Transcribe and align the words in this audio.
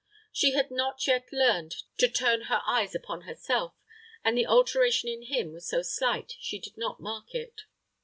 She 0.31 0.53
had 0.53 0.71
not 0.71 1.05
yet 1.05 1.29
learned 1.31 1.75
to 1.99 2.07
turn 2.09 2.45
her 2.45 2.63
eyes 2.65 2.95
upon 2.95 3.21
herself, 3.21 3.75
and 4.23 4.35
the 4.35 4.47
alteration 4.47 5.09
in 5.09 5.21
him 5.27 5.53
was 5.53 5.67
so 5.69 5.83
slight, 5.83 6.37
she 6.39 6.57
did 6.57 6.75
not 6.75 6.99
mark 6.99 7.35
it. 7.35 7.65